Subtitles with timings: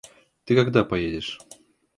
[0.45, 1.37] Ты когда поедешь?